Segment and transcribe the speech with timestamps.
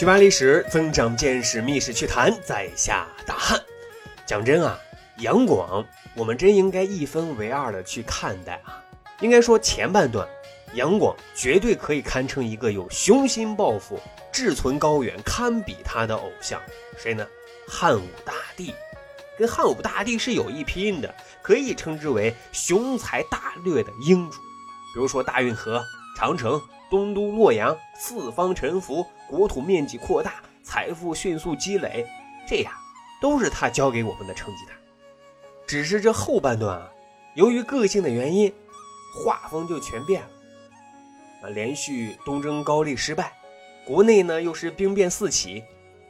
[0.00, 3.60] 去扒历史，增长见识，密室趣谈，在下大汉。
[4.24, 4.80] 讲真啊，
[5.18, 8.82] 杨广，我们真应该一分为二的去看待啊。
[9.20, 10.26] 应该说前半段，
[10.72, 14.00] 杨广绝对可以堪称一个有雄心抱负、
[14.32, 16.58] 志存高远、堪比他的偶像。
[16.96, 17.26] 谁呢？
[17.68, 18.72] 汉武大帝，
[19.38, 24.38] 跟汉武大帝是有一拼的，可以称之为雄才大略的英主。
[24.94, 25.84] 比如说大运河、
[26.16, 26.58] 长城。
[26.90, 32.04] 东都洛阳，四方臣服，国土面积扩大，财富迅速积累，
[32.48, 32.72] 这样
[33.22, 34.76] 都是他教给我们的成绩单。
[35.68, 36.90] 只是这后半段啊，
[37.36, 38.52] 由于个性的原因，
[39.14, 40.28] 画风就全变了。
[41.42, 43.32] 啊，连续东征高丽失败，
[43.86, 45.62] 国内呢又是兵变四起，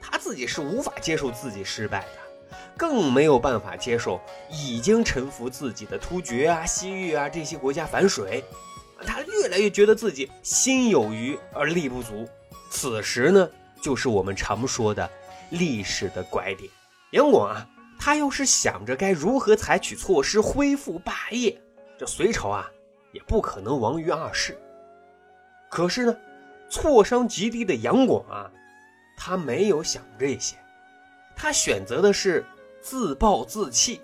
[0.00, 4.20] 他自己是无法接受自己失败的，更没有办法接受
[4.50, 8.42] 已经臣服自己的突厥啊、西域啊这些国家反水。
[9.06, 12.26] 他越来越觉得自己心有余而力不足，
[12.74, 13.48] 此时呢，
[13.80, 15.08] 就是我们常说的
[15.50, 16.68] 历史的拐点。
[17.12, 17.64] 杨广啊，
[18.00, 21.56] 他要是想着该如何采取措施恢复霸业，
[21.96, 22.68] 这隋朝啊
[23.12, 24.58] 也不可能亡于二世。
[25.70, 26.16] 可是呢，
[26.68, 28.50] 挫伤极低的杨广啊，
[29.16, 30.56] 他没有想这些，
[31.36, 32.44] 他选择的是
[32.80, 34.00] 自暴自弃，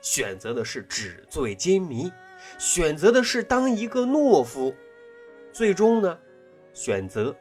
[0.00, 2.10] 选择的是纸醉金迷。
[2.58, 4.74] 选择的是当一个懦夫，
[5.52, 6.18] 最终呢，
[6.72, 7.34] 选择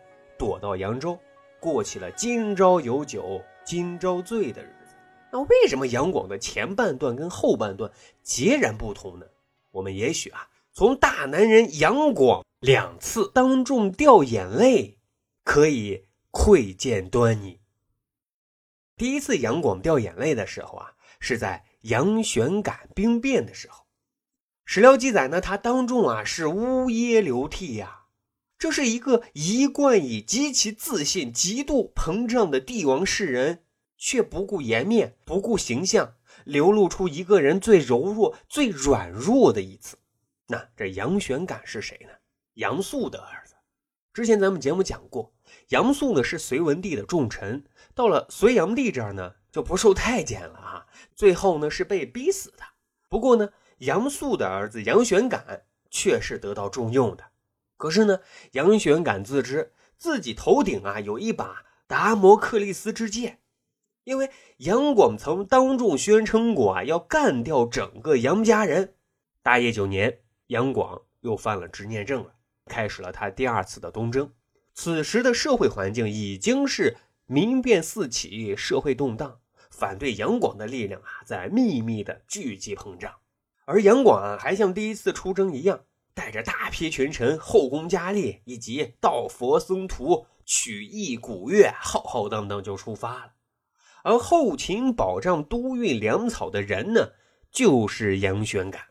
[0.44, 1.18] 躲到扬州，
[1.58, 4.94] 过起了今朝有酒今朝醉的日子。
[5.32, 7.90] 那为什么杨广的前半段跟后半段
[8.24, 9.26] 截然不同呢？
[9.72, 14.98] 我们也许啊，从大男人杨广两次当众掉眼泪，
[15.46, 17.62] 可以窥见端倪。
[18.98, 23.86] 第一次杨广掉眼泪的时候啊，是在杨玄感兵变的时候。
[24.66, 28.02] 史料记载呢，他当众啊是呜咽流涕呀。
[28.64, 33.66] 这是一个一贯以极其自信、极度膨胀的帝王世人，
[33.98, 36.14] 却不顾颜面、不顾形象，
[36.46, 39.98] 流露出一个人最柔弱、最软弱的一次。
[40.48, 42.14] 那这杨玄感是谁呢？
[42.54, 43.54] 杨素的儿子。
[44.14, 45.34] 之前咱们节目讲过，
[45.68, 52.64] 杨素呢是隋文帝的重臣，到了隋炀帝这儿呢就不受太监了啊，最后呢是被逼死的。
[53.10, 53.50] 不过呢。
[53.80, 57.24] 杨素的儿子杨玄感却是得到重用的，
[57.84, 58.22] 可是呢，
[58.54, 63.40] 杨玄感自知自己头顶啊有一把达摩克利斯之剑，
[64.06, 68.94] 因为杨广曾当众宣称过啊要干掉整个杨家人。
[69.42, 72.34] 大业九年，杨广又犯了执念症了，
[72.68, 74.32] 开始了他第二次的东征。
[74.74, 76.96] 此时的社会环境已经是
[77.26, 83.14] 民变四起，社会动荡，反对杨广的力量啊在秘密的聚集膨胀。
[83.66, 93.34] 而杨广啊，还像第一次出征一样，带着大批群臣、后宫佳丽以及道佛僧徒、曲艺古乐，浩浩荡荡就出发了。
[94.04, 97.14] 而后勤保障、督运粮草的人呢，
[97.52, 98.84] 就是杨玄感。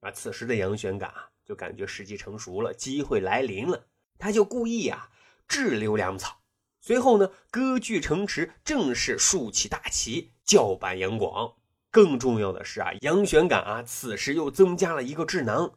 [0.00, 3.86] 啊，此时的杨玄感啊，就感觉时机成熟了，机会来临了，
[4.18, 5.10] 他就故意啊
[5.48, 6.42] 滞留粮草，
[6.80, 11.54] 随后呢，割据城池，正式竖起大旗，叫板杨广。
[11.90, 15.74] 更重要的是啊，杨玄感啊，此时又增加了一个智囊，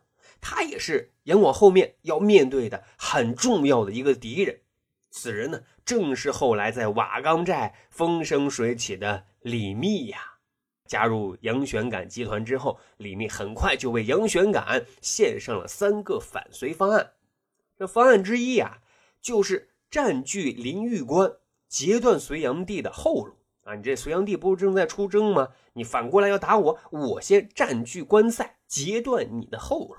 [0.47, 4.59] 他也是杨广后面要面对的很重要的一个敌人。
[5.09, 10.19] 此人呢，正是后来在瓦岗寨风生水起的李密呀。
[10.85, 17.13] 加入杨玄感集团之后，李密很快就为杨玄感献上了三个反隋方案。
[17.75, 18.83] 这方案之一啊，
[19.19, 23.33] 就是占据临玉关，截断隋炀帝的后路。
[23.63, 25.47] 啊，你这隋炀帝不是正在出征吗？
[25.73, 29.95] 你反过来要打我，我先占据关塞，截断你的后路。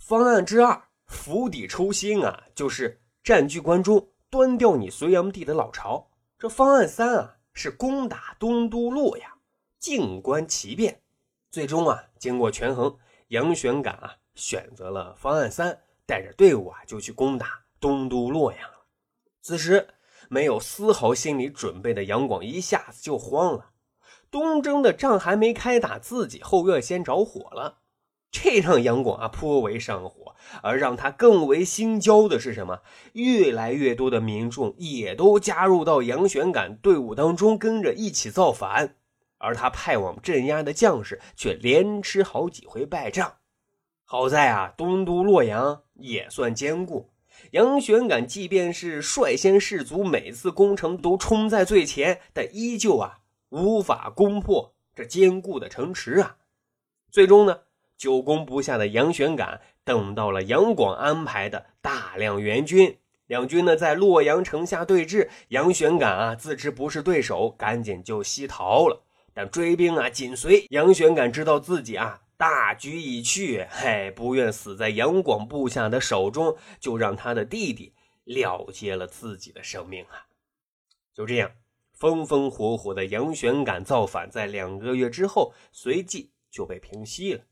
[0.00, 6.10] 方案之二，釜底抽薪啊，就是占据关中，端掉你隋炀帝的老巢。
[6.38, 9.30] 这方案三啊，是攻打东都洛阳，
[9.78, 11.02] 静观其变。
[11.50, 12.96] 最终啊，经过权衡，
[13.28, 18.86] 杨玄感啊选择了方案三，带着队伍啊就去攻打东都洛阳了。
[19.42, 19.86] 此时。
[20.32, 23.72] 没有丝毫心理准备的杨广一下子就慌了，
[24.30, 27.79] 东征的仗还没开打，自己后院先着火了，
[28.30, 30.34] 这让杨广啊颇为上火。
[30.62, 32.80] 而让他更为心焦的是什么？
[33.12, 38.96] 越来越多的民众也都加入到杨玄感队伍当中，跟着一起造反，
[39.38, 43.34] 而他派往镇压的将士却连吃好几回败仗。
[44.04, 47.12] 好在啊，东都洛阳也算坚固。
[47.52, 53.18] 杨玄感即便是率先士卒，每次攻城都冲在最前，但依旧啊
[53.50, 56.38] 无法攻破这坚固的城池啊。
[57.10, 57.60] 最终呢，
[58.00, 69.02] 久攻不下的杨玄感等到了杨广安排的大量援军，两军呢在洛阳城下对峙，杨玄感啊自知不是对手，赶紧就西逃了。
[69.34, 77.92] 但追兵啊紧随，杨玄感知道自己啊大局已去，嘿，不愿死在杨广部下的手中，就让他的弟弟
[78.24, 80.24] 了结了自己的生命啊。
[81.12, 81.50] 就这样，
[81.92, 87.42] 风风火火的杨玄感造反，在两个月之后，随即就被平息了。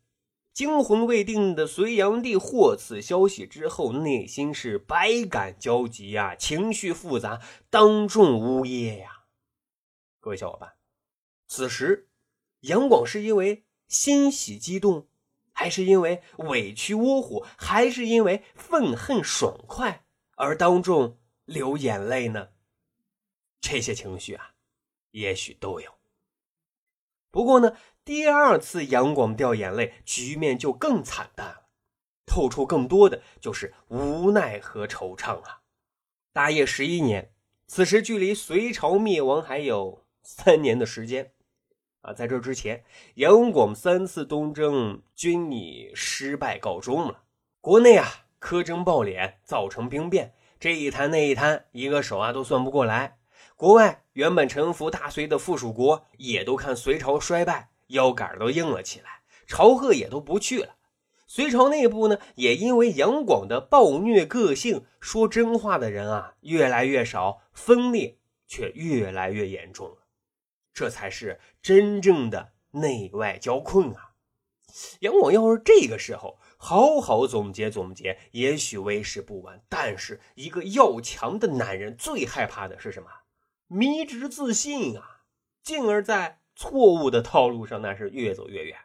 [0.59, 7.41] 惊魂未定的隋炀帝获此消息之后，内心是百感交集呀，情绪复杂，
[7.71, 9.23] 当众呜咽呀。
[10.19, 10.75] 各位小伙伴，
[11.47, 12.09] 此时
[12.63, 15.07] 杨广是因为欣喜激动，
[15.53, 20.05] 还是因为委屈窝火，还是因为愤恨爽快
[20.35, 22.49] 而当众流眼泪呢？
[23.61, 24.55] 这些情绪啊，
[25.13, 25.98] 也许都有。
[27.31, 27.77] 不过呢。
[28.05, 31.69] 第二次杨广掉眼泪，局面就更惨淡了，
[32.25, 35.61] 透出更多的就是无奈和惆怅啊。
[36.33, 37.35] 大业十一年，
[37.67, 41.33] 此时距离隋朝灭亡还有三年的时间
[42.01, 42.15] 啊。
[42.15, 42.83] 在这之前，
[43.17, 47.25] 杨广三次东征均以失败告终了。
[47.61, 48.07] 国内啊，
[48.41, 53.18] 苛征暴敛，造成兵变，这一摊那一摊，一个手啊都算不过来。
[53.59, 57.71] 国外原本臣服大隋的附属国，也都看隋朝衰败。
[57.89, 60.77] 腰杆都硬了起来，朝贺也都不去了。
[61.27, 70.07] 隋朝内部呢，也因为杨广的暴虐个性，说真话的人啊越来越少，分裂却越来越严重了。
[70.73, 74.13] 这才是真正的内外交困啊！
[75.01, 79.65] 杨广要是这个时候好好总结总结，也许为时不晚。
[79.69, 83.09] 但是一个要强的男人最害怕的是什么？
[83.69, 85.23] 迷之自信啊，
[85.63, 86.41] 进而，在。
[86.61, 88.77] 错误的套路上，那是越走越远。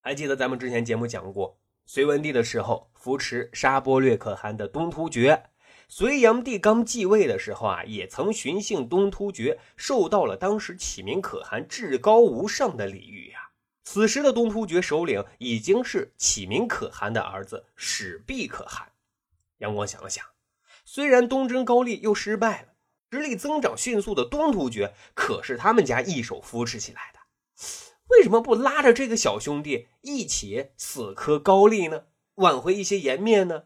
[0.00, 5.50] 还记得咱们之前节目讲过，隋文帝的时候扶持沙钵略可汗的东突厥，
[5.90, 13.50] 隋炀帝刚继位的时候啊，也曾寻衅东突厥，受到了当时启明可汗至高无上的礼遇呀。
[13.84, 18.92] 此时的东突厥首领已经是启明可汗的儿子始毕可汗。
[19.58, 20.24] 杨广想了想，
[20.86, 22.68] 虽然东征高丽又失败了，
[23.10, 27.20] 实力增长迅速的东突厥可是他们家一手扶持起来的。
[28.08, 32.04] 为什么不拉着这个小兄弟一起死磕高丽呢？
[32.36, 33.64] 挽回一些颜面呢？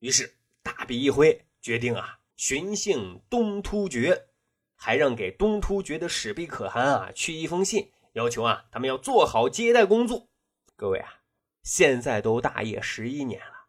[0.00, 4.26] 于是大笔一挥，决定啊寻衅东突厥，
[4.74, 10.28] 还让给东突厥的始毕可汗啊去一封信，要求啊他们要做好接待工作。
[10.76, 11.20] 各位啊，
[11.62, 13.68] 现在都大业十一年了，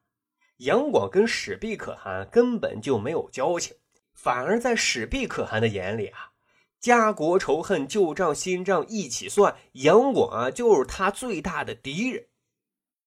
[0.57, 3.75] 杨广跟始毕可汗根本就没有交情，
[4.13, 6.31] 反而在始毕可汗的眼里啊。
[6.79, 12.25] 家国仇恨、旧账新账一起算，杨广啊就是他最大的敌人。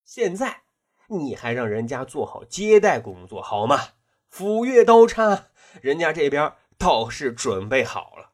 [0.05, 0.63] 现在
[1.09, 3.79] 你还让人家做好接待工作好吗？
[4.31, 5.49] 斧钺刀叉，
[5.83, 8.33] 人家这边倒是准备好了。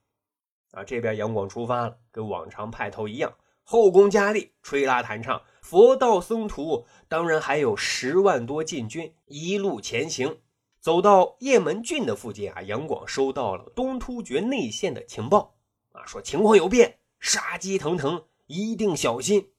[0.72, 10.38] 啊，这边杨广出发了，跟往常派头一样，后宫佳丽、吹拉弹唱、佛道僧徒，当然还有十万多禁军一路前行。
[10.82, 15.54] 走到雁门郡的附近啊，杨广收到了东突厥内线的情报
[15.92, 19.52] 啊，说情况有变，杀机腾腾，一定小心。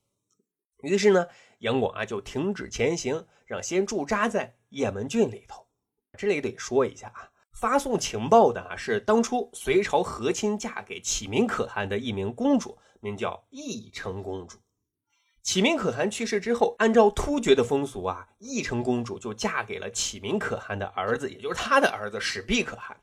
[0.81, 1.25] 于是呢，
[1.59, 5.65] 杨广啊就停止前行，让先驻扎在雁门郡里头。
[6.17, 14.57] 这里得说一下啊，发送情报的啊是当初隋朝和亲嫁给启明可汗的一名公主，名叫义成公主。
[15.43, 22.97] 启明可汗去世之后，按照突厥的风俗啊，义成公主就嫁给了启明可汗的儿子，也就是他的儿子史毕可汗。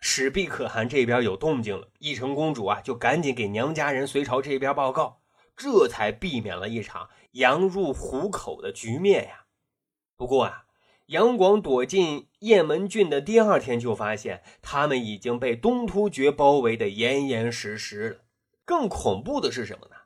[0.00, 5.20] 史毕可汗这边有动静了，义成公主啊就赶紧给娘家人隋朝这边报告，
[5.56, 9.44] 这才避免了一场羊入虎口的局面呀。
[10.16, 10.64] 不过啊，
[11.06, 18.20] 杨广躲进雁门郡的第二天，就发现他们已经被东突厥包围的严严实实了。
[18.64, 19.96] 更恐怖的是什么呢？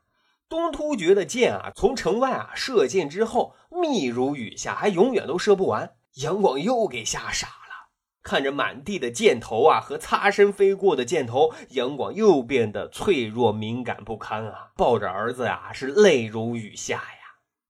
[0.49, 5.95] 东突厥的箭啊，从城外啊射箭之后，密如雨下，还永远都射不完。
[6.15, 7.91] 杨广又给吓傻了，
[8.23, 17.19] 看着满地的箭头啊和擦身飞过的箭头，杨广又变得脆弱敏感不堪啊，抱着儿子呀是泪如雨下呀。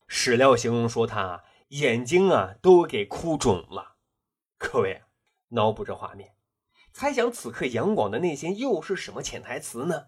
[0.07, 3.97] 史料形容说他眼睛啊都给哭肿了。
[4.57, 5.01] 各位
[5.49, 6.31] 脑补这画面，
[6.93, 10.05] 猜想此刻杨广的内心又是什么潜台词呢？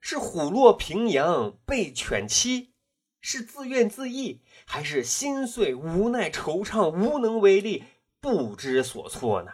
[0.00, 2.72] 是虎落平阳被犬欺，
[3.20, 7.84] 是自怨自艾，还是心碎无奈惆怅无能为力
[8.20, 9.50] 不知所措呢？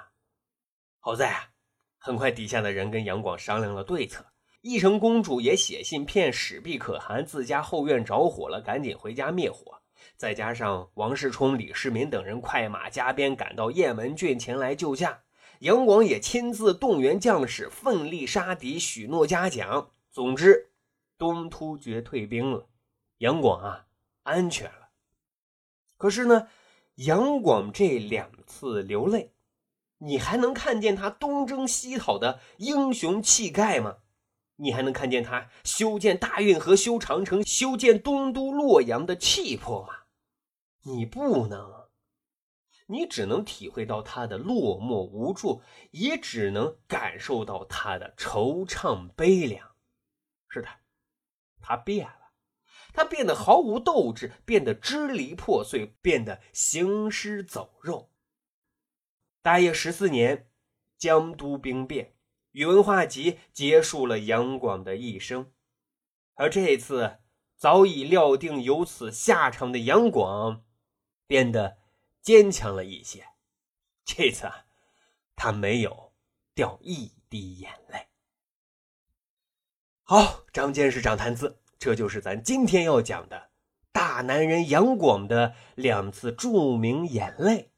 [1.01, 1.51] 好在啊，
[1.99, 4.27] 很快底下的人跟杨广商量了对策，
[4.61, 9.81] 义成公主也写信骗始毕可汗自家后院着火了，赶紧回家灭火。
[10.17, 15.23] 再加上王世充、李世民等人快马加鞭赶到雁门郡前来救驾，
[15.61, 19.91] 杨广也亲自动员将士，奋力杀敌，许诺嘉奖。
[20.15, 20.71] 总之，
[21.19, 22.69] 东突厥退兵了，
[23.19, 23.89] 杨广啊，
[24.23, 24.91] 安全了。
[25.97, 26.47] 可是呢，
[26.95, 29.35] 杨广这两次流泪，
[29.99, 33.97] 你还能看见他东征西讨的英雄气概吗？
[34.55, 40.05] 你还能看见他修建大运河、修长城、修建东都洛阳的气魄吗？
[40.85, 41.89] 你不能，
[42.87, 49.74] 你只能体会到他的落寞无助，也只能感受到他的惆怅悲凉。
[50.55, 50.69] 是的，
[51.61, 52.31] 他变了，
[52.93, 58.13] 他变得毫无斗志，变得支离破碎，变得行尸走肉。
[59.43, 60.49] 大业十四年，
[60.97, 62.15] 江都兵变。
[62.53, 65.53] 宇文化及结束了杨广的一生，
[66.35, 67.19] 而这次
[67.57, 70.65] 早已料定有此下场的杨广，
[71.27, 71.79] 变得
[72.23, 73.27] 坚强了一些。
[74.05, 74.49] 这次
[75.35, 76.15] 他没有
[76.55, 78.07] 掉一滴眼泪。
[80.07, 83.49] 好，长见识，长谈资，这就是咱今天要讲的
[83.91, 87.71] 大男人杨广的两次著名眼泪。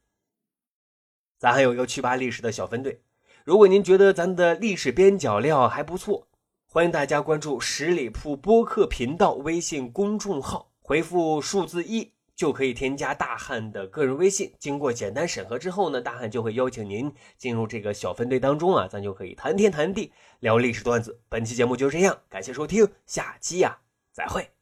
[1.38, 3.04] 咱还有一个趣扒历史的小分队。
[3.44, 6.26] 如果您觉得咱的历史边角料还不错，
[6.66, 14.52] 欢迎大家关注十里铺播客频道微信公众号，回复数字一就可以添加大汉的个人微信。
[14.60, 21.18] 经过简单审核之后呢，大汉就会邀请您进入这个小分队当中啊，咱就可以谈天谈地聊历史段子。
[21.28, 23.78] 本期节目就这样，感谢收听，下期呀
[24.12, 24.55] 再会。